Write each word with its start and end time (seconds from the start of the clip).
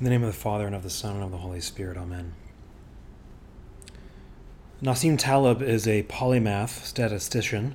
In 0.00 0.04
the 0.04 0.10
name 0.10 0.22
of 0.22 0.32
the 0.32 0.40
Father, 0.40 0.64
and 0.64 0.74
of 0.74 0.82
the 0.82 0.88
Son, 0.88 1.16
and 1.16 1.24
of 1.24 1.30
the 1.30 1.36
Holy 1.36 1.60
Spirit, 1.60 1.98
Amen. 1.98 2.32
Nassim 4.82 5.18
Taleb 5.18 5.60
is 5.60 5.86
a 5.86 6.04
polymath, 6.04 6.82
statistician, 6.86 7.74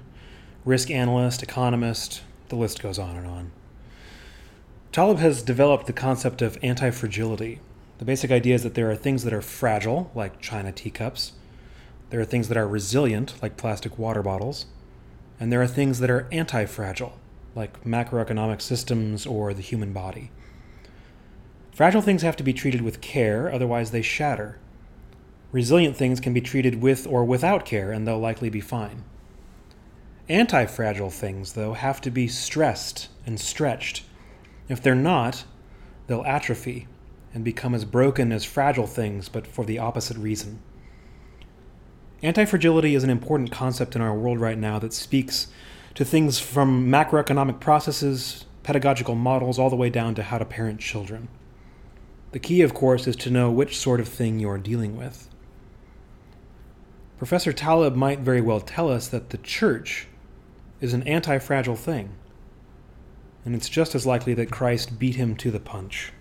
risk 0.66 0.90
analyst, 0.90 1.44
economist, 1.44 2.24
the 2.50 2.56
list 2.56 2.82
goes 2.82 2.98
on 2.98 3.16
and 3.16 3.28
on. 3.28 3.52
Taleb 4.92 5.20
has 5.20 5.44
developed 5.44 5.86
the 5.86 5.94
concept 5.94 6.42
of 6.42 6.58
anti 6.64 6.90
fragility. 6.90 7.60
The 8.00 8.06
basic 8.06 8.32
idea 8.32 8.56
is 8.56 8.64
that 8.64 8.74
there 8.74 8.90
are 8.90 8.96
things 8.96 9.24
that 9.24 9.32
are 9.34 9.44
fragile, 9.44 10.10
like 10.16 10.42
china 10.42 10.72
teacups, 10.72 11.34
there 12.10 12.20
are 12.20 12.26
things 12.26 12.48
that 12.48 12.58
are 12.58 12.68
resilient, 12.68 13.36
like 13.44 13.56
plastic 13.56 14.00
water 14.00 14.24
bottles, 14.24 14.66
and 15.40 15.52
there 15.52 15.62
are 15.62 15.68
things 15.68 16.00
that 16.00 16.10
are 16.10 16.28
anti 16.32 16.66
fragile, 16.66 17.20
like 17.54 17.84
macroeconomic 17.84 18.64
systems 18.64 19.28
or 19.28 19.54
the 19.54 19.62
human 19.62 19.94
body. 19.94 20.32
Fragile 21.76 22.02
things 22.02 22.22
have 22.22 22.38
to 22.38 22.44
be 22.44 22.54
treated 22.54 22.82
with 22.82 23.02
care, 23.02 23.52
otherwise, 23.52 23.92
they 23.92 24.02
shatter. 24.02 24.58
Resilient 25.52 25.98
things 25.98 26.22
can 26.22 26.32
be 26.32 26.40
treated 26.40 26.82
with 26.82 27.06
or 27.06 27.26
without 27.26 27.66
care, 27.66 27.92
and 27.92 28.08
they'll 28.08 28.18
likely 28.18 28.50
be 28.50 28.62
fine. 28.62 29.04
Anti 30.30 30.68
fragile 30.68 31.10
things, 31.10 31.52
though, 31.52 31.74
have 31.74 32.00
to 32.00 32.10
be 32.10 32.30
stressed 32.30 33.10
and 33.26 33.38
stretched. 33.38 34.04
If 34.70 34.82
they're 34.82 34.96
not, 34.96 35.44
they'll 36.08 36.24
atrophy 36.24 36.88
and 37.34 37.44
become 37.44 37.76
as 37.76 37.84
broken 37.84 38.32
as 38.32 38.46
fragile 38.46 38.88
things, 38.88 39.28
but 39.28 39.46
for 39.46 39.66
the 39.66 39.78
opposite 39.78 40.16
reason. 40.16 40.62
Anti 42.24 42.46
fragility 42.46 42.96
is 42.96 43.04
an 43.04 43.10
important 43.10 43.52
concept 43.52 43.98
in 43.98 44.02
our 44.02 44.16
world 44.16 44.40
right 44.40 44.58
now 44.58 44.80
that 44.80 44.94
speaks 44.94 45.48
to 45.96 46.06
things 46.06 46.40
from 46.40 46.88
macroeconomic 46.88 47.60
processes, 47.60 48.46
pedagogical 48.64 49.16
models, 49.16 49.60
all 49.60 49.70
the 49.70 49.76
way 49.76 49.90
down 49.90 50.16
to 50.16 50.24
how 50.24 50.38
to 50.38 50.46
parent 50.46 50.80
children. 50.80 51.28
The 52.36 52.40
key, 52.40 52.64
of 52.64 52.74
course, 52.74 53.08
is 53.08 53.16
to 53.16 53.30
know 53.30 53.50
which 53.50 53.78
sort 53.78 54.02
of 54.02 54.10
thing 54.10 54.40
you're 54.40 54.58
dealing 54.58 54.98
with. 54.98 55.30
Professor 57.18 57.54
Taleb 57.54 57.96
might 57.96 58.20
very 58.20 58.42
well 58.42 58.60
tell 58.60 58.92
us 58.92 59.08
that 59.08 59.30
the 59.30 59.38
church 59.38 60.08
is 60.82 60.94
an 60.94 61.04
anti 61.04 61.38
fragile 61.40 61.78
thing, 61.78 62.10
and 63.46 63.56
it's 63.56 63.70
just 63.70 63.96
as 63.96 64.06
likely 64.06 64.34
that 64.34 64.52
Christ 64.52 65.00
beat 65.00 65.16
him 65.16 65.38
to 65.38 65.50
the 65.50 65.62
punch. 65.62 66.12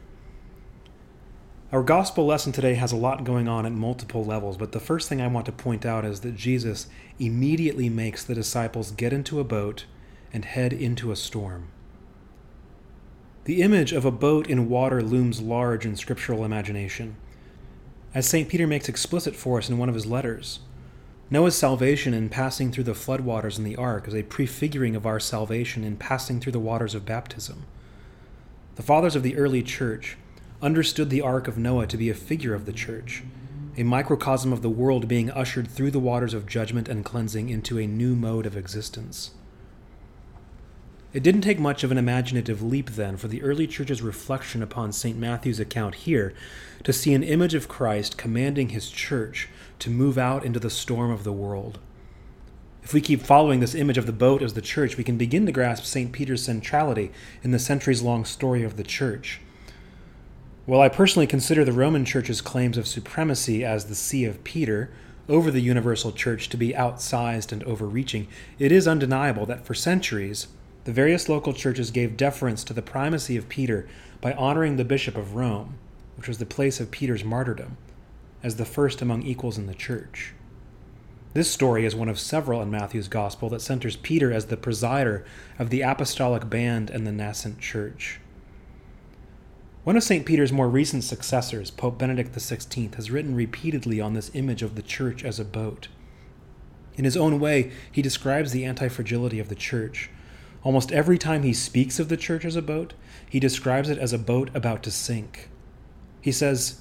Our 1.73 1.83
gospel 1.83 2.25
lesson 2.25 2.53
today 2.53 2.75
has 2.75 2.93
a 2.93 2.97
lot 2.97 3.25
going 3.25 3.49
on 3.49 3.67
at 3.67 3.73
multiple 3.73 4.25
levels, 4.25 4.57
but 4.57 4.71
the 4.71 4.79
first 4.79 5.09
thing 5.09 5.21
I 5.21 5.27
want 5.27 5.47
to 5.47 5.53
point 5.53 5.85
out 5.85 6.05
is 6.05 6.21
that 6.21 6.37
Jesus 6.37 6.87
immediately 7.19 7.89
makes 7.89 8.23
the 8.23 8.37
disciples 8.37 8.93
get 8.93 9.13
into 9.13 9.41
a 9.41 9.45
boat 9.45 9.87
and 10.33 10.45
head 10.45 10.73
into 10.73 11.11
a 11.11 11.17
storm. 11.17 11.71
The 13.45 13.61
image 13.61 13.93
of 13.93 14.07
a 14.07 14.11
boat 14.11 14.49
in 14.49 14.71
water 14.71 15.03
looms 15.03 15.43
large 15.43 15.85
in 15.85 15.97
scriptural 15.97 16.47
imagination. 16.47 17.17
As 18.15 18.27
St. 18.27 18.49
Peter 18.49 18.67
makes 18.67 18.89
explicit 18.89 19.37
for 19.37 19.59
us 19.59 19.69
in 19.69 19.77
one 19.77 19.91
of 19.91 19.95
his 19.95 20.07
letters, 20.07 20.61
Noah's 21.31 21.55
salvation 21.55 22.15
in 22.15 22.31
passing 22.31 22.73
through 22.73 22.85
the 22.85 22.93
floodwaters 22.93 23.59
in 23.59 23.65
the 23.65 23.77
ark 23.77 24.09
is 24.09 24.15
a 24.15 24.23
prefiguring 24.23 24.97
of 24.97 25.05
our 25.05 25.21
salvation 25.21 25.85
in 25.85 25.97
passing 25.99 26.41
through 26.41 26.53
the 26.53 26.59
waters 26.59 26.95
of 26.95 27.05
baptism. 27.05 27.65
The 28.77 28.83
fathers 28.83 29.15
of 29.15 29.23
the 29.23 29.37
early 29.37 29.63
church 29.63 30.17
understood 30.63 31.11
the 31.11 31.21
ark 31.21 31.47
of 31.47 31.59
Noah 31.59 31.87
to 31.89 31.99
be 31.99 32.09
a 32.09 32.15
figure 32.15 32.55
of 32.55 32.65
the 32.65 32.73
church, 32.73 33.25
a 33.77 33.83
microcosm 33.83 34.55
of 34.55 34.63
the 34.63 34.71
world 34.71 35.07
being 35.07 35.31
ushered 35.31 35.69
through 35.69 35.91
the 35.91 36.01
waters 36.01 36.33
of 36.33 36.47
judgment 36.47 36.89
and 36.89 37.05
cleansing 37.05 37.51
into 37.51 37.79
a 37.79 37.87
new 37.87 38.17
mode 38.17 38.47
of 38.47 38.57
existence. 38.57 39.33
It 41.15 41.23
didn't 41.23 41.43
take 41.43 41.61
much 41.61 41.85
of 41.85 41.93
an 41.93 41.97
imaginative 41.97 42.61
leap, 42.61 42.91
then, 42.91 43.17
for 43.17 43.29
the 43.29 43.41
early 43.41 43.69
church's 43.69 44.03
reflection 44.03 44.65
upon 44.65 44.93
St. 44.93 45.17
Matthew's 45.17 45.61
account 45.61 45.95
here 45.95 46.35
to 46.83 46.93
see 46.93 47.15
an 47.15 47.23
image 47.23 47.55
of 47.55 47.69
Christ 47.69 48.19
commanding 48.19 48.71
his 48.71 48.91
church 48.91 49.49
to 49.79 49.91
move 49.91 50.19
out 50.19 50.45
into 50.45 50.59
the 50.59 50.69
storm 50.69 51.13
of 51.13 51.23
the 51.23 51.33
world. 51.33 51.79
If 52.83 52.93
we 52.93 53.01
keep 53.01 53.23
following 53.23 53.61
this 53.61 53.77
image 53.77 53.97
of 53.97 54.07
the 54.07 54.13
boat 54.13 54.43
as 54.43 54.55
the 54.55 54.61
church, 54.61 54.97
we 54.97 55.05
can 55.05 55.17
begin 55.17 55.47
to 55.47 55.53
grasp 55.53 55.85
St. 55.85 56.11
Peter's 56.11 56.43
centrality 56.43 57.13
in 57.45 57.53
the 57.53 57.61
centuries 57.61 58.03
long 58.03 58.25
story 58.25 58.65
of 58.65 58.77
the 58.77 58.83
church. 58.83 59.41
While 60.67 60.81
I 60.81 60.89
personally 60.89 61.29
consider 61.29 61.65
the 61.65 61.73
Roman 61.73 62.05
Church's 62.05 62.41
claims 62.41 62.77
of 62.77 62.89
supremacy 62.89 63.65
as 63.65 63.85
the 63.85 63.95
See 63.95 64.25
of 64.25 64.43
Peter 64.43 64.91
over 65.29 65.53
the 65.53 65.61
universal 65.61 66.11
church 66.11 66.49
to 66.49 66.57
be 66.57 66.73
outsized 66.73 67.53
and 67.53 67.63
overreaching, 67.63 68.27
it 68.59 68.73
is 68.73 68.89
undeniable 68.89 69.47
that 69.47 69.65
for 69.65 69.75
centuries, 69.75 70.49
the 70.85 70.93
various 70.93 71.29
local 71.29 71.53
churches 71.53 71.91
gave 71.91 72.17
deference 72.17 72.63
to 72.65 72.73
the 72.73 72.83
primacy 72.83 73.37
of 73.37 73.49
Peter 73.49 73.89
by 74.21 74.33
honoring 74.35 74.77
the 74.77 74.85
Bishop 74.85 75.17
of 75.17 75.35
Rome, 75.35 75.79
which 76.17 76.29
was 76.29 76.39
the 76.39 76.47
place 76.47 76.79
of 76.81 76.91
Peter's 76.91 77.25
martyrdom, 77.25 77.77
as 78.43 78.57
the 78.57 78.65
first 78.65 79.01
among 79.01 79.23
equals 79.23 79.59
in 79.59 79.67
the 79.67 79.75
church. 79.75 80.35
This 81.33 81.51
story 81.51 81.85
is 81.85 81.97
one 81.97 82.09
of 82.09 82.21
several 82.21 82.63
in 82.63 82.71
Matthew's 82.71 83.09
Gospel 83.09 83.49
that 83.49 83.61
centers 83.61 83.97
Peter 83.97 84.33
as 84.33 84.47
the 84.47 84.57
presider 84.57 85.25
of 85.59 85.71
the 85.71 85.81
apostolic 85.81 86.49
band 86.49 86.91
and 86.91 87.07
the 87.07 87.13
nascent 87.13 87.59
church. 87.59 88.21
One 89.83 89.97
of 89.97 90.05
St. 90.05 90.25
Peter's 90.25 90.53
more 90.53 90.69
recent 90.69 91.03
successors, 91.03 91.71
Pope 91.71 91.99
Benedict 91.99 92.33
XVI, 92.33 92.95
has 92.95 93.11
written 93.11 93.35
repeatedly 93.35 94.01
on 94.01 94.15
this 94.15 94.31
image 94.33 94.63
of 94.63 94.77
the 94.77 94.83
church 94.83 95.25
as 95.25 95.41
a 95.41 95.45
boat. 95.45 95.89
In 96.97 97.05
his 97.05 97.17
own 97.17 97.41
way, 97.41 97.73
he 97.91 98.01
describes 98.01 98.53
the 98.53 98.65
anti 98.65 98.89
fragility 98.89 99.41
of 99.41 99.49
the 99.49 99.55
church, 99.55 100.11
Almost 100.65 100.91
every 100.93 101.19
time 101.19 101.43
he 101.43 101.53
speaks 101.53 102.01
of 102.01 102.09
the 102.09 102.17
church 102.17 102.45
as 102.45 102.57
a 102.57 102.63
boat, 102.63 102.95
he 103.29 103.39
describes 103.39 103.91
it 103.91 103.99
as 103.99 104.15
a 104.15 104.19
boat 104.19 104.51
about 104.55 104.83
to 104.85 104.91
sink. 104.91 105.51
He 106.23 106.33
says, 106.33 106.81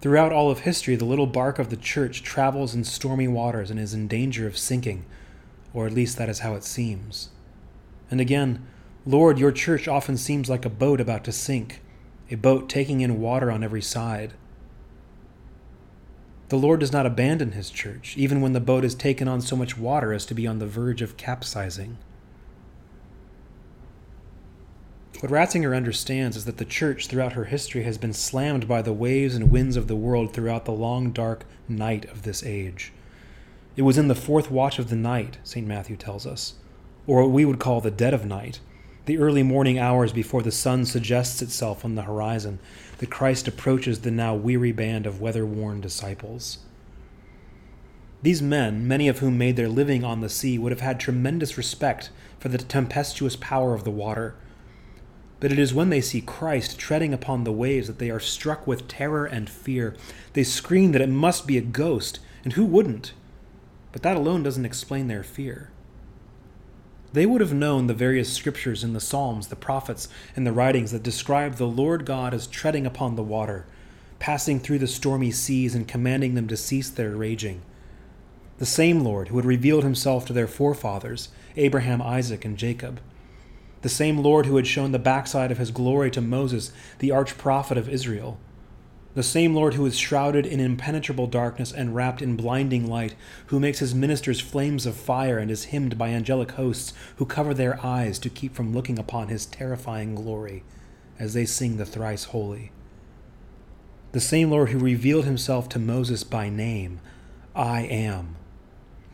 Throughout 0.00 0.32
all 0.32 0.50
of 0.50 0.60
history, 0.60 0.96
the 0.96 1.04
little 1.04 1.26
barque 1.26 1.58
of 1.58 1.68
the 1.68 1.76
church 1.76 2.22
travels 2.22 2.74
in 2.74 2.84
stormy 2.84 3.28
waters 3.28 3.70
and 3.70 3.78
is 3.78 3.92
in 3.92 4.08
danger 4.08 4.46
of 4.46 4.56
sinking, 4.56 5.04
or 5.74 5.86
at 5.86 5.92
least 5.92 6.16
that 6.16 6.30
is 6.30 6.38
how 6.38 6.54
it 6.54 6.64
seems. 6.64 7.28
And 8.10 8.20
again, 8.20 8.66
Lord, 9.04 9.38
your 9.38 9.52
church 9.52 9.86
often 9.86 10.16
seems 10.16 10.48
like 10.48 10.64
a 10.64 10.70
boat 10.70 11.00
about 11.00 11.24
to 11.24 11.32
sink, 11.32 11.82
a 12.30 12.36
boat 12.36 12.68
taking 12.68 13.02
in 13.02 13.20
water 13.20 13.50
on 13.50 13.62
every 13.62 13.82
side. 13.82 14.32
The 16.48 16.56
Lord 16.56 16.80
does 16.80 16.92
not 16.92 17.04
abandon 17.04 17.52
his 17.52 17.68
church, 17.68 18.14
even 18.16 18.40
when 18.40 18.54
the 18.54 18.60
boat 18.60 18.84
has 18.84 18.94
taken 18.94 19.28
on 19.28 19.42
so 19.42 19.54
much 19.54 19.76
water 19.76 20.14
as 20.14 20.24
to 20.26 20.34
be 20.34 20.46
on 20.46 20.60
the 20.60 20.66
verge 20.66 21.02
of 21.02 21.18
capsizing. 21.18 21.98
What 25.20 25.32
Ratzinger 25.32 25.76
understands 25.76 26.36
is 26.36 26.44
that 26.44 26.58
the 26.58 26.64
Church 26.64 27.08
throughout 27.08 27.32
her 27.32 27.46
history 27.46 27.82
has 27.82 27.98
been 27.98 28.12
slammed 28.12 28.68
by 28.68 28.82
the 28.82 28.92
waves 28.92 29.34
and 29.34 29.50
winds 29.50 29.76
of 29.76 29.88
the 29.88 29.96
world 29.96 30.32
throughout 30.32 30.64
the 30.64 30.70
long, 30.70 31.10
dark 31.10 31.44
night 31.68 32.04
of 32.04 32.22
this 32.22 32.44
age. 32.44 32.92
It 33.74 33.82
was 33.82 33.98
in 33.98 34.06
the 34.06 34.14
fourth 34.14 34.48
watch 34.48 34.78
of 34.78 34.90
the 34.90 34.96
night, 34.96 35.38
St. 35.42 35.66
Matthew 35.66 35.96
tells 35.96 36.24
us, 36.24 36.54
or 37.08 37.22
what 37.22 37.32
we 37.32 37.44
would 37.44 37.58
call 37.58 37.80
the 37.80 37.90
dead 37.90 38.14
of 38.14 38.26
night, 38.26 38.60
the 39.06 39.18
early 39.18 39.42
morning 39.42 39.76
hours 39.76 40.12
before 40.12 40.42
the 40.42 40.52
sun 40.52 40.84
suggests 40.84 41.42
itself 41.42 41.84
on 41.84 41.96
the 41.96 42.02
horizon, 42.02 42.60
that 42.98 43.10
Christ 43.10 43.48
approaches 43.48 44.00
the 44.00 44.12
now 44.12 44.36
weary 44.36 44.70
band 44.70 45.04
of 45.04 45.20
weather 45.20 45.44
worn 45.44 45.80
disciples. 45.80 46.58
These 48.22 48.40
men, 48.40 48.86
many 48.86 49.08
of 49.08 49.18
whom 49.18 49.36
made 49.36 49.56
their 49.56 49.68
living 49.68 50.04
on 50.04 50.20
the 50.20 50.28
sea, 50.28 50.58
would 50.58 50.70
have 50.70 50.80
had 50.80 51.00
tremendous 51.00 51.58
respect 51.58 52.10
for 52.38 52.50
the 52.50 52.58
tempestuous 52.58 53.34
power 53.34 53.74
of 53.74 53.82
the 53.82 53.90
water 53.90 54.36
but 55.40 55.52
it 55.52 55.58
is 55.58 55.72
when 55.72 55.90
they 55.90 56.00
see 56.00 56.20
Christ 56.20 56.78
treading 56.78 57.14
upon 57.14 57.44
the 57.44 57.52
waves 57.52 57.86
that 57.86 57.98
they 57.98 58.10
are 58.10 58.20
struck 58.20 58.66
with 58.66 58.88
terror 58.88 59.24
and 59.24 59.48
fear. 59.48 59.94
They 60.32 60.44
scream 60.44 60.92
that 60.92 61.00
it 61.00 61.08
must 61.08 61.46
be 61.46 61.56
a 61.56 61.62
ghost, 61.62 62.18
and 62.42 62.54
who 62.54 62.64
wouldn't? 62.64 63.12
But 63.92 64.02
that 64.02 64.16
alone 64.16 64.42
doesn't 64.42 64.64
explain 64.64 65.06
their 65.06 65.22
fear. 65.22 65.70
They 67.12 67.24
would 67.24 67.40
have 67.40 67.54
known 67.54 67.86
the 67.86 67.94
various 67.94 68.32
scriptures 68.32 68.84
in 68.84 68.92
the 68.92 69.00
Psalms, 69.00 69.48
the 69.48 69.56
prophets, 69.56 70.08
and 70.36 70.46
the 70.46 70.52
writings 70.52 70.90
that 70.90 71.02
describe 71.02 71.54
the 71.54 71.66
Lord 71.66 72.04
God 72.04 72.34
as 72.34 72.46
treading 72.46 72.84
upon 72.84 73.16
the 73.16 73.22
water, 73.22 73.64
passing 74.18 74.60
through 74.60 74.80
the 74.80 74.86
stormy 74.86 75.30
seas 75.30 75.74
and 75.74 75.88
commanding 75.88 76.34
them 76.34 76.48
to 76.48 76.56
cease 76.56 76.90
their 76.90 77.16
raging. 77.16 77.62
The 78.58 78.66
same 78.66 79.00
Lord 79.00 79.28
who 79.28 79.36
had 79.36 79.46
revealed 79.46 79.84
himself 79.84 80.26
to 80.26 80.32
their 80.32 80.48
forefathers, 80.48 81.28
Abraham, 81.56 82.02
Isaac, 82.02 82.44
and 82.44 82.58
Jacob 82.58 83.00
the 83.82 83.88
same 83.88 84.18
Lord 84.18 84.46
who 84.46 84.56
had 84.56 84.66
shown 84.66 84.92
the 84.92 84.98
backside 84.98 85.50
of 85.50 85.58
his 85.58 85.70
glory 85.70 86.10
to 86.12 86.20
Moses, 86.20 86.72
the 86.98 87.10
arch 87.10 87.38
prophet 87.38 87.78
of 87.78 87.88
Israel, 87.88 88.38
the 89.14 89.22
same 89.22 89.54
Lord 89.54 89.74
who 89.74 89.84
is 89.86 89.98
shrouded 89.98 90.46
in 90.46 90.60
impenetrable 90.60 91.26
darkness 91.26 91.72
and 91.72 91.94
wrapped 91.94 92.22
in 92.22 92.36
blinding 92.36 92.88
light, 92.88 93.16
who 93.46 93.58
makes 93.58 93.80
his 93.80 93.94
ministers 93.94 94.40
flames 94.40 94.86
of 94.86 94.94
fire 94.94 95.38
and 95.38 95.50
is 95.50 95.64
hymned 95.64 95.98
by 95.98 96.10
angelic 96.10 96.52
hosts 96.52 96.92
who 97.16 97.26
cover 97.26 97.52
their 97.52 97.84
eyes 97.84 98.18
to 98.20 98.30
keep 98.30 98.54
from 98.54 98.72
looking 98.72 98.98
upon 98.98 99.26
his 99.26 99.46
terrifying 99.46 100.14
glory 100.14 100.62
as 101.18 101.34
they 101.34 101.44
sing 101.44 101.78
the 101.78 101.84
thrice 101.84 102.24
holy. 102.24 102.70
The 104.12 104.20
same 104.20 104.50
Lord 104.50 104.68
who 104.70 104.78
revealed 104.78 105.24
himself 105.24 105.68
to 105.70 105.78
Moses 105.78 106.22
by 106.22 106.48
name, 106.48 107.00
I 107.56 107.82
am. 107.82 108.36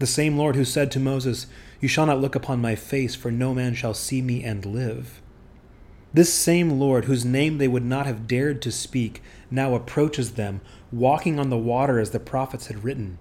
The 0.00 0.06
same 0.06 0.36
Lord 0.36 0.54
who 0.54 0.64
said 0.64 0.90
to 0.90 1.00
Moses, 1.00 1.46
you 1.84 1.88
shall 1.88 2.06
not 2.06 2.18
look 2.18 2.34
upon 2.34 2.62
my 2.62 2.74
face, 2.74 3.14
for 3.14 3.30
no 3.30 3.52
man 3.52 3.74
shall 3.74 3.92
see 3.92 4.22
me 4.22 4.42
and 4.42 4.64
live. 4.64 5.20
This 6.14 6.32
same 6.32 6.80
Lord, 6.80 7.04
whose 7.04 7.26
name 7.26 7.58
they 7.58 7.68
would 7.68 7.84
not 7.84 8.06
have 8.06 8.26
dared 8.26 8.62
to 8.62 8.72
speak, 8.72 9.20
now 9.50 9.74
approaches 9.74 10.30
them, 10.30 10.62
walking 10.90 11.38
on 11.38 11.50
the 11.50 11.58
water 11.58 11.98
as 11.98 12.12
the 12.12 12.18
prophets 12.18 12.68
had 12.68 12.84
written. 12.84 13.18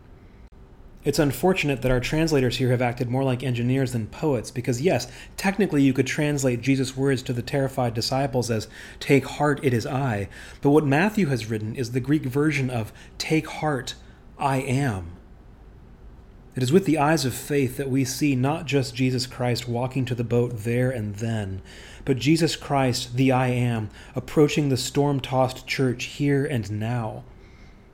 It's 1.04 1.20
unfortunate 1.20 1.82
that 1.82 1.92
our 1.92 2.00
translators 2.00 2.56
here 2.56 2.70
have 2.70 2.82
acted 2.82 3.10
more 3.10 3.26
like 3.26 3.44
engineers 3.44 3.92
than 3.92 4.08
poets, 4.08 4.50
because 4.50 4.82
yes, 4.82 5.12
technically 5.36 5.84
you 5.84 5.92
could 5.92 6.08
translate 6.08 6.62
Jesus' 6.62 6.96
words 6.96 7.22
to 7.24 7.34
the 7.34 7.42
terrified 7.42 7.94
disciples 7.94 8.50
as, 8.50 8.70
Take 9.02 9.26
heart, 9.26 9.60
it 9.62 9.74
is 9.74 9.86
I. 9.86 10.30
But 10.62 10.70
what 10.70 10.86
Matthew 10.86 11.26
has 11.26 11.50
written 11.50 11.76
is 11.76 11.92
the 11.92 12.00
Greek 12.00 12.24
version 12.24 12.70
of, 12.70 12.94
Take 13.18 13.46
heart, 13.46 13.96
I 14.40 14.60
am. 14.60 15.18
It 16.56 16.62
is 16.62 16.72
with 16.72 16.86
the 16.86 17.00
eyes 17.00 17.26
of 17.26 17.34
faith 17.34 17.78
that 17.78 17.90
we 17.90 18.06
see 18.06 18.36
not 18.36 18.66
just 18.66 18.96
Jesus 18.96 19.26
Christ 19.26 19.68
walking 19.68 20.06
to 20.06 20.14
the 20.14 20.24
boat 20.24 20.60
there 20.60 20.92
and 20.92 21.16
then, 21.16 21.62
but 22.06 22.18
Jesus 22.18 22.56
Christ, 22.56 23.16
the 23.16 23.32
I 23.32 23.48
am, 23.48 23.90
approaching 24.16 24.70
the 24.70 24.78
storm 24.78 25.20
tossed 25.20 25.66
church 25.66 26.06
here 26.06 26.46
and 26.46 26.70
now, 26.70 27.24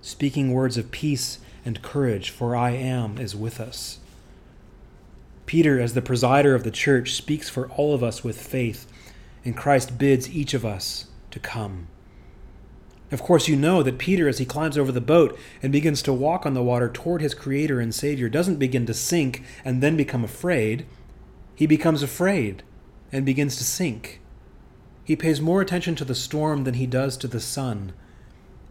speaking 0.01 0.51
words 0.51 0.77
of 0.77 0.91
peace 0.91 1.39
and 1.63 1.81
courage, 1.81 2.31
for 2.31 2.53
I 2.53 2.71
am 2.71 3.17
is 3.17 3.33
with 3.33 3.61
us. 3.61 3.99
Peter, 5.45 5.79
as 5.79 5.93
the 5.93 6.01
presider 6.01 6.53
of 6.53 6.63
the 6.63 6.71
church, 6.71 7.13
speaks 7.13 7.49
for 7.49 7.69
all 7.69 7.93
of 7.93 8.03
us 8.03 8.23
with 8.23 8.41
faith, 8.41 8.91
and 9.45 9.55
Christ 9.55 9.97
bids 9.97 10.29
each 10.29 10.53
of 10.53 10.65
us 10.65 11.05
to 11.31 11.39
come. 11.39 11.87
Of 13.11 13.23
course, 13.23 13.47
you 13.47 13.55
know 13.55 13.81
that 13.81 13.97
Peter, 13.97 14.27
as 14.27 14.37
he 14.37 14.45
climbs 14.45 14.77
over 14.77 14.91
the 14.91 15.01
boat 15.01 15.37
and 15.63 15.71
begins 15.71 16.01
to 16.03 16.13
walk 16.13 16.45
on 16.45 16.53
the 16.53 16.63
water 16.63 16.89
toward 16.89 17.21
his 17.21 17.33
Creator 17.33 17.79
and 17.79 17.93
Savior, 17.93 18.29
doesn't 18.29 18.57
begin 18.57 18.85
to 18.85 18.93
sink 18.93 19.43
and 19.65 19.81
then 19.81 19.97
become 19.97 20.23
afraid. 20.23 20.85
He 21.55 21.65
becomes 21.65 22.03
afraid 22.03 22.61
and 23.11 23.25
begins 23.25 23.55
to 23.57 23.63
sink. 23.63 24.21
He 25.03 25.15
pays 25.15 25.41
more 25.41 25.59
attention 25.59 25.95
to 25.95 26.05
the 26.05 26.13
storm 26.13 26.65
than 26.65 26.75
he 26.75 26.85
does 26.85 27.17
to 27.17 27.27
the 27.27 27.39
sun. 27.39 27.93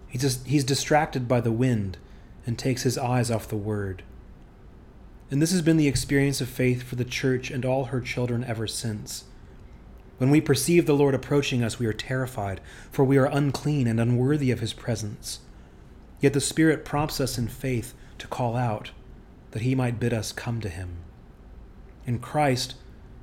He's, 0.07 0.23
just, 0.23 0.47
he's 0.47 0.65
distracted 0.65 1.27
by 1.27 1.41
the 1.41 1.51
wind 1.51 1.99
and 2.47 2.57
takes 2.57 2.85
his 2.85 2.97
eyes 2.97 3.31
off 3.31 3.49
the 3.49 3.57
word. 3.57 4.05
And 5.31 5.43
this 5.43 5.51
has 5.51 5.63
been 5.63 5.77
the 5.77 5.89
experience 5.89 6.41
of 6.41 6.49
faith 6.49 6.85
for 6.85 6.95
the 6.95 7.05
church 7.05 7.51
and 7.51 7.65
all 7.65 7.87
her 7.87 8.01
children 8.01 8.45
ever 8.45 8.67
since. 8.69 9.25
When 10.19 10.31
we 10.31 10.41
perceive 10.41 10.87
the 10.87 10.97
Lord 10.97 11.15
approaching 11.15 11.63
us, 11.63 11.79
we 11.79 11.87
are 11.87 11.93
terrified, 11.93 12.61
for 12.91 13.05
we 13.05 13.17
are 13.17 13.27
unclean 13.27 13.87
and 13.87 14.01
unworthy 14.01 14.51
of 14.51 14.61
his 14.61 14.73
presence. 14.73 15.41
Yet 16.21 16.33
the 16.33 16.41
Spirit 16.41 16.85
prompts 16.85 17.21
us 17.21 17.39
in 17.39 17.47
faith 17.47 17.95
to 18.19 18.27
call 18.27 18.57
out, 18.57 18.91
that 19.53 19.63
he 19.63 19.77
might 19.77 20.01
bid 20.01 20.13
us 20.13 20.33
come 20.33 20.61
to 20.61 20.69
him. 20.69 20.97
In 22.05 22.19
Christ, 22.19 22.75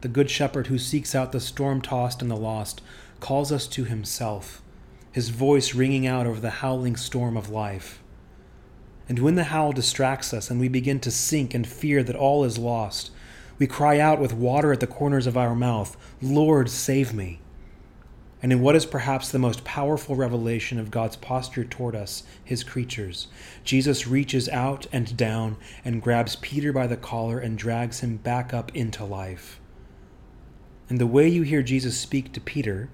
the 0.01 0.07
Good 0.07 0.29
Shepherd 0.29 0.67
who 0.67 0.77
seeks 0.77 1.13
out 1.13 1.31
the 1.31 1.39
storm 1.39 1.81
tossed 1.81 2.21
and 2.21 2.31
the 2.31 2.37
lost, 2.37 2.81
calls 3.19 3.51
us 3.51 3.67
to 3.67 3.83
himself, 3.83 4.61
his 5.11 5.29
voice 5.29 5.73
ringing 5.73 6.07
out 6.07 6.25
over 6.25 6.39
the 6.39 6.49
howling 6.49 6.95
storm 6.95 7.35
of 7.35 7.49
life. 7.49 8.01
And 9.09 9.19
when 9.19 9.35
the 9.35 9.45
howl 9.45 9.71
distracts 9.71 10.33
us 10.33 10.49
and 10.49 10.59
we 10.59 10.67
begin 10.67 10.99
to 11.01 11.11
sink 11.11 11.53
and 11.53 11.67
fear 11.67 12.03
that 12.03 12.15
all 12.15 12.43
is 12.43 12.57
lost, 12.57 13.11
we 13.57 13.67
cry 13.67 13.99
out 13.99 14.19
with 14.19 14.33
water 14.33 14.71
at 14.71 14.79
the 14.79 14.87
corners 14.87 15.27
of 15.27 15.37
our 15.37 15.55
mouth, 15.55 15.95
Lord, 16.21 16.69
save 16.69 17.13
me. 17.13 17.39
And 18.41 18.51
in 18.51 18.61
what 18.61 18.75
is 18.75 18.85
perhaps 18.85 19.29
the 19.29 19.39
most 19.39 19.63
powerful 19.63 20.15
revelation 20.15 20.77
of 20.77 20.91
God's 20.91 21.15
posture 21.15 21.63
toward 21.63 21.95
us, 21.95 22.23
his 22.43 22.63
creatures, 22.63 23.27
Jesus 23.63 24.07
reaches 24.07 24.47
out 24.49 24.85
and 24.91 25.17
down 25.17 25.57
and 25.83 26.01
grabs 26.01 26.35
Peter 26.35 26.71
by 26.71 26.85
the 26.85 26.97
collar 26.97 27.39
and 27.39 27.57
drags 27.57 28.01
him 28.01 28.17
back 28.17 28.53
up 28.53 28.75
into 28.75 29.03
life. 29.03 29.59
And 30.89 30.99
the 30.99 31.07
way 31.07 31.27
you 31.27 31.41
hear 31.41 31.63
Jesus 31.63 31.97
speak 31.97 32.33
to 32.33 32.41
Peter 32.41 32.89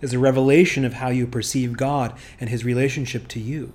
is 0.00 0.12
a 0.12 0.18
revelation 0.18 0.84
of 0.84 0.94
how 0.94 1.08
you 1.08 1.26
perceive 1.26 1.76
God 1.76 2.16
and 2.38 2.50
his 2.50 2.64
relationship 2.64 3.26
to 3.28 3.40
you. 3.40 3.72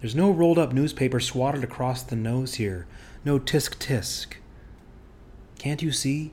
There's 0.00 0.14
no 0.14 0.30
rolled 0.30 0.58
up 0.58 0.72
newspaper 0.72 1.20
swatted 1.20 1.62
across 1.62 2.02
the 2.02 2.16
nose 2.16 2.54
here, 2.54 2.86
no 3.24 3.38
tisk 3.38 3.76
tisk. 3.76 4.34
Can't 5.58 5.82
you 5.82 5.92
see? 5.92 6.32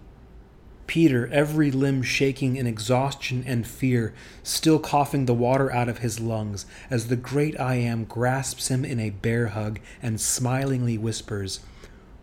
Peter, 0.88 1.28
every 1.32 1.72
limb 1.72 2.04
shaking 2.04 2.56
in 2.56 2.68
exhaustion 2.68 3.44
and 3.48 3.66
fear, 3.66 4.14
still 4.44 4.78
coughing 4.78 5.26
the 5.26 5.34
water 5.34 5.72
out 5.74 5.90
of 5.90 5.98
his 6.00 6.20
lungs, 6.20 6.66
as 6.90 7.08
the 7.08 7.16
great 7.16 7.60
I 7.60 7.76
Am 7.76 8.06
grasps 8.06 8.70
him 8.70 8.86
in 8.86 9.00
a 9.00 9.10
bear 9.10 9.48
hug 9.48 9.80
and 10.02 10.22
smilingly 10.22 10.98
whispers, 10.98 11.62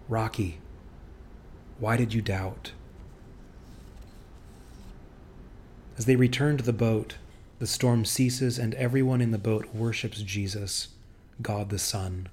Rocky, 0.08 0.58
why 1.81 1.96
did 1.96 2.14
you 2.14 2.22
doubt? 2.22 2.70
As 5.98 6.05
they 6.05 6.16
return 6.16 6.56
to 6.56 6.64
the 6.64 6.72
boat, 6.72 7.16
the 7.58 7.66
storm 7.66 8.05
ceases 8.05 8.58
and 8.58 8.75
everyone 8.75 9.20
in 9.20 9.32
the 9.32 9.38
boat 9.38 9.75
worships 9.75 10.22
Jesus. 10.22 10.88
God 11.40 11.70
the 11.70 11.78
Son. 11.78 12.28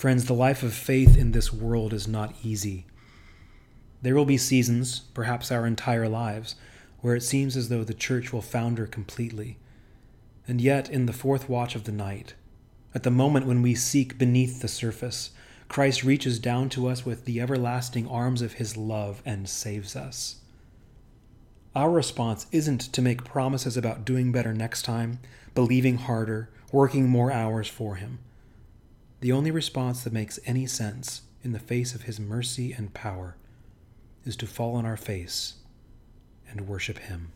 Friends, 0.00 0.24
the 0.24 0.32
life 0.32 0.62
of 0.62 0.72
faith 0.72 1.14
in 1.14 1.32
this 1.32 1.52
world 1.52 1.92
is 1.92 2.08
not 2.08 2.34
easy. 2.42 2.86
There 4.00 4.14
will 4.14 4.24
be 4.24 4.38
seasons, 4.38 5.00
perhaps 5.12 5.52
our 5.52 5.66
entire 5.66 6.08
lives, 6.08 6.54
where 7.00 7.14
it 7.14 7.22
seems 7.22 7.54
as 7.54 7.68
though 7.68 7.84
the 7.84 7.92
church 7.92 8.32
will 8.32 8.40
founder 8.40 8.86
completely. 8.86 9.58
And 10.48 10.58
yet, 10.58 10.88
in 10.88 11.04
the 11.04 11.12
fourth 11.12 11.50
watch 11.50 11.74
of 11.74 11.84
the 11.84 11.92
night, 11.92 12.32
at 12.94 13.02
the 13.02 13.10
moment 13.10 13.44
when 13.44 13.60
we 13.60 13.74
seek 13.74 14.16
beneath 14.16 14.62
the 14.62 14.68
surface, 14.68 15.32
Christ 15.68 16.02
reaches 16.02 16.38
down 16.38 16.70
to 16.70 16.86
us 16.86 17.04
with 17.04 17.26
the 17.26 17.38
everlasting 17.38 18.08
arms 18.08 18.40
of 18.40 18.54
his 18.54 18.78
love 18.78 19.20
and 19.26 19.50
saves 19.50 19.94
us. 19.94 20.36
Our 21.76 21.90
response 21.90 22.46
isn't 22.52 22.80
to 22.94 23.02
make 23.02 23.22
promises 23.22 23.76
about 23.76 24.06
doing 24.06 24.32
better 24.32 24.54
next 24.54 24.80
time, 24.80 25.18
believing 25.54 25.98
harder, 25.98 26.48
working 26.72 27.06
more 27.06 27.30
hours 27.30 27.68
for 27.68 27.96
Him. 27.96 28.20
The 29.20 29.32
only 29.32 29.50
response 29.50 30.02
that 30.04 30.12
makes 30.12 30.38
any 30.46 30.66
sense 30.66 31.22
in 31.42 31.52
the 31.52 31.58
face 31.58 31.94
of 31.94 32.02
His 32.02 32.18
mercy 32.18 32.72
and 32.72 32.94
power 32.94 33.36
is 34.24 34.36
to 34.36 34.46
fall 34.46 34.76
on 34.76 34.86
our 34.86 34.96
face 34.96 35.54
and 36.48 36.66
worship 36.66 36.98
Him. 36.98 37.32